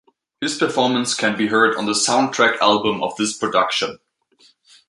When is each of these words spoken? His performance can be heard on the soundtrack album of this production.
His 0.41 0.57
performance 0.57 1.13
can 1.13 1.37
be 1.37 1.45
heard 1.49 1.75
on 1.75 1.85
the 1.85 1.91
soundtrack 1.91 2.57
album 2.59 3.03
of 3.03 3.15
this 3.17 3.37
production. 3.37 3.99